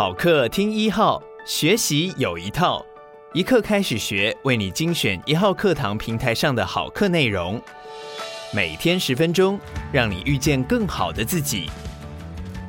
[0.00, 2.82] 好课听一号，学习有一套，
[3.34, 7.60] 一课开始学，为你精选一号课堂平台上的好课内容，
[8.50, 9.60] 每天十分钟，
[9.92, 11.68] 让你遇见更好的自己。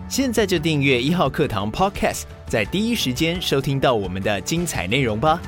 [0.10, 5.42] 现在就订阅一号课堂 Podcast，在第一时间收听到我们的精彩内容吧。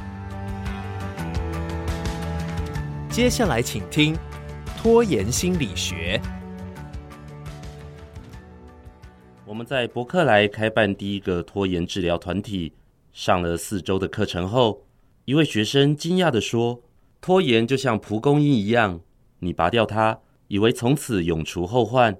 [3.09, 4.15] 接下来请听
[4.81, 6.21] 拖延心理学。
[9.45, 12.71] 我们在博客来开办第一个拖延治疗团体，
[13.11, 14.85] 上了四周的课程后，
[15.25, 16.81] 一位学生惊讶地说
[17.19, 19.01] ：“拖延就像蒲公英一样，
[19.39, 22.17] 你拔掉它，以为从此永除后患，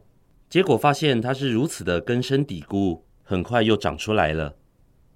[0.50, 4.58] 结果发现它是如此的根深蒂固，很快又长出来了。”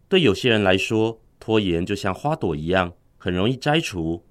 [0.07, 4.23] 对有些人来说，拖延就像花朵一样，很容易摘除；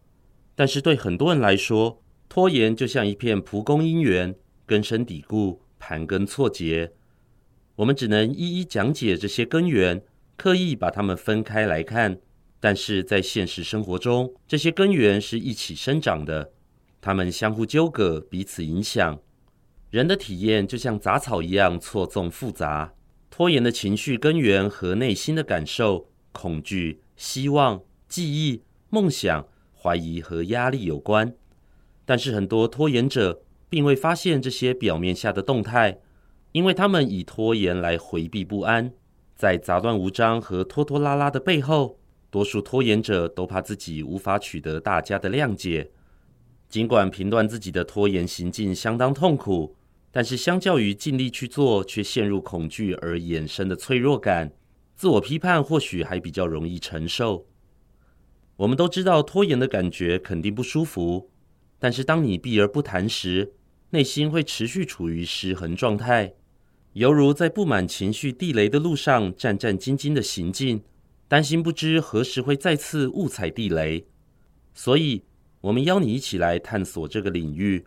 [0.55, 4.35] 但是对很多人来说，拖延就像一片蒲公英园，
[4.65, 6.93] 根深蒂固，盘根错节。
[7.77, 10.03] 我们只能一一讲解这些根源，
[10.37, 12.19] 刻意把它们分开来看。
[12.59, 16.53] 但是在现实生活中，这些根源是一起生长的，
[17.03, 19.21] 它们相互纠葛，彼此影响。
[19.91, 22.95] 人的体验就像杂草一样错综复杂。
[23.31, 29.47] 拖延的情绪根源和内心的感受、恐惧、希望、记忆、梦想、
[29.79, 31.35] 怀疑和压力有关。
[32.07, 35.99] 但是很多拖延者并未发现这些表面下的动态。
[36.57, 38.91] 因为他们以拖延来回避不安，
[39.35, 41.99] 在杂乱无章和拖拖拉拉的背后，
[42.31, 45.91] 多数拖延者都怕自己无法取得大家的谅解。
[46.71, 49.77] 尽管评断自己的拖延行径相当痛苦，
[50.11, 54.51] 但是相较于尽力去做却陷入恐惧而衍生的脆弱感，
[54.95, 57.47] 自我批判或许还比较容易承受。
[58.57, 61.29] 我们都知道拖延的感觉肯定不舒服，
[61.79, 63.53] 但是当你避而不谈时，
[63.91, 66.33] 内心会持续处于失衡状态。
[66.97, 70.83] 犹如在布满情绪地雷的路上战战兢兢的行进，
[71.29, 74.07] 担心不知何时会再次误踩地雷。
[74.73, 75.23] 所以，
[75.61, 77.85] 我们邀你一起来探索这个领域，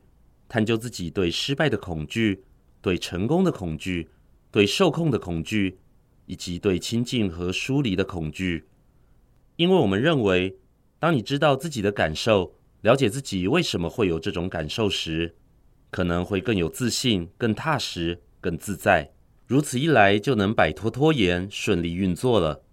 [0.48, 2.44] 探究自己对失败的恐惧、
[2.84, 4.08] 对成功的恐惧、
[4.52, 5.80] 对受控的恐惧，
[6.28, 8.66] 以及对亲近和疏离的恐惧。
[9.56, 10.56] 因为我们认为，
[11.00, 15.36] 当你知道自己的感受，了解自己为什么会有这种感受时，
[15.90, 18.22] 可能会更有自信、更踏实。
[18.42, 19.12] 更自在，
[19.48, 22.64] 如此一来就能摆脱拖延，顺利运作了。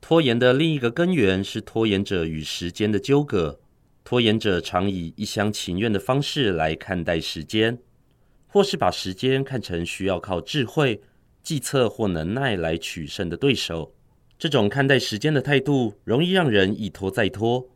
[0.00, 3.60] 拖延的另一个根源是拖延者与时间的纠葛。
[4.02, 7.78] 拖延者常以一厢情愿的方式来看待时间，
[8.48, 11.00] 或是把时间看成需要靠智慧、
[11.42, 13.94] 计策或能耐来取胜的对手。
[14.38, 17.68] 这种看待时间的态度，容易让人一拖再拖。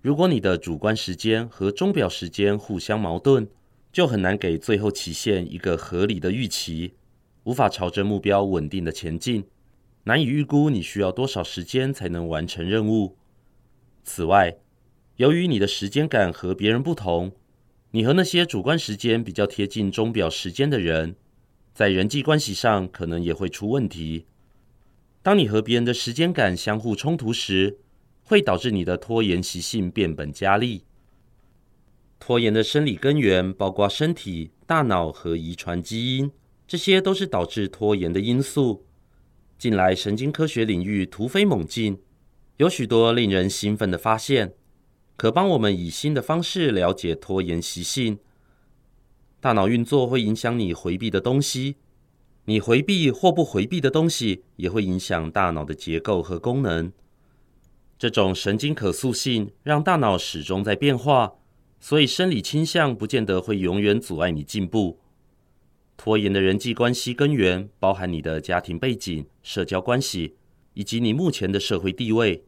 [0.00, 3.48] 如果你的主观时间和钟表时间互相矛盾，
[3.94, 6.94] 就很难给最后期限一个合理的预期，
[7.44, 9.44] 无法朝着目标稳定的前进，
[10.02, 13.16] 难以预估你需要多少时间才能完成任务。
[14.02, 14.56] 此外，
[15.14, 17.36] 由于你的时间感和别人不同，
[17.92, 21.14] 你和那些主观时间比较贴近钟表时间的人，
[21.72, 24.26] 在人际关系上可能也会出问题。
[25.22, 27.78] 当你和别人的时间感相互冲突时，
[28.24, 30.82] 会导致你的拖延习性变本加厉。
[32.26, 36.30] 拖延的生理根源包括身体、大脑和遗传基因，
[36.66, 38.86] 这些都是导致拖延的因素。
[39.58, 42.00] 近来神经科学领域突飞猛进，
[42.56, 44.54] 有许多令人兴奋的发现，
[45.18, 48.18] 可帮我们以新的方式了解拖延习性。
[49.38, 51.76] 大脑运作会影响你回避的东西，
[52.46, 56.90] 你回避或不回避的东西也会影响大脑的结构和功能。
[57.98, 61.34] 这种神经可塑性让大脑始终在变化。
[61.86, 64.98] 所以，生理倾向不见得会永远阻碍你进步。
[65.98, 70.34] 拖延的人际关系根源包含你的家庭背景、社交关系
[70.72, 72.42] 以及你目前的社会地位。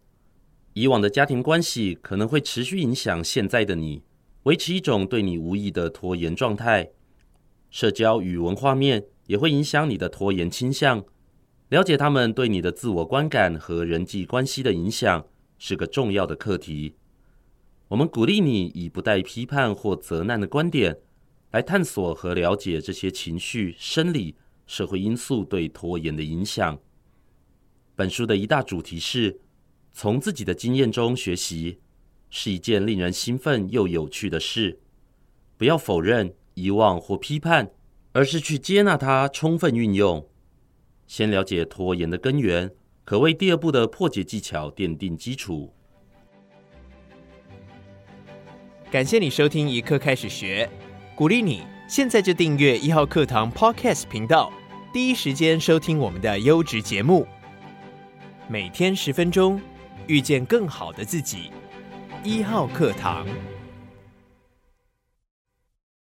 [0.72, 4.02] 以往的家庭关系可能会持续影响现在的你，
[4.44, 6.88] 维持一种对你无益的拖延状态。
[7.68, 11.04] 社交与文化面也会影响你的拖延倾向。
[11.68, 15.26] 了解他们对你的自我观感和人际关系的影响，
[15.58, 16.94] 是个重要的课题。
[17.88, 20.98] 我们鼓励你以不带批判或责难的观点
[21.52, 24.34] 来探索和了解这些情绪、生理、
[24.66, 26.78] 社会因素对拖延的影响。
[27.94, 29.40] 本书的一大主题是
[29.92, 31.78] 从自己的经验中学习，
[32.28, 34.80] 是一件令人兴奋又有趣的事。
[35.56, 37.70] 不要否认、遗忘或批判，
[38.12, 40.28] 而是去接纳它，充分运用。
[41.06, 42.74] 先了解拖延的根源，
[43.04, 45.72] 可为第二步的破解技巧奠定基础。
[48.88, 50.68] 感谢你收听一课开始学，
[51.16, 54.52] 鼓励你现在就订阅一号课堂 Podcast 频道，
[54.92, 57.26] 第一时间收听我们的优质节目。
[58.46, 59.60] 每天十分钟，
[60.06, 61.50] 遇见更好的自己。
[62.22, 63.26] 一号课堂。